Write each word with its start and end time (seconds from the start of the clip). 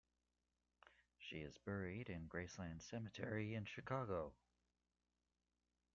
She 1.19 1.41
is 1.41 1.59
buried 1.59 2.09
in 2.09 2.27
Graceland 2.27 2.81
Cemetery 2.81 3.53
in 3.53 3.65
Chicago. 3.65 4.33